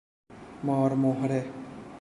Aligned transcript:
مار 0.65 0.91
مهره 1.01 1.41